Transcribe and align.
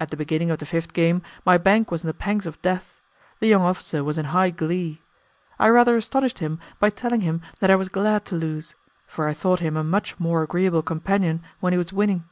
At 0.00 0.10
the 0.10 0.16
beginning 0.16 0.50
of 0.50 0.58
the 0.58 0.66
fifth 0.66 0.92
game, 0.92 1.22
my 1.46 1.58
bank 1.58 1.92
was 1.92 2.02
in 2.02 2.08
the 2.08 2.12
pangs 2.12 2.44
of 2.44 2.60
death; 2.60 3.00
the 3.38 3.46
young 3.46 3.62
officer 3.62 4.02
was 4.02 4.18
in 4.18 4.24
high 4.34 4.50
glee. 4.50 5.00
I 5.60 5.68
rather 5.68 5.96
astonished 5.96 6.40
him 6.40 6.58
by 6.80 6.90
telling 6.90 7.20
him 7.20 7.40
that 7.60 7.70
I 7.70 7.76
was 7.76 7.88
glad 7.88 8.24
to 8.24 8.34
lose, 8.34 8.74
for 9.06 9.28
I 9.28 9.32
thought 9.32 9.60
him 9.60 9.76
a 9.76 9.84
much 9.84 10.18
more 10.18 10.42
agreeable 10.42 10.82
companion 10.82 11.40
when 11.60 11.72
he 11.72 11.78
was 11.78 11.92
winning. 11.92 12.24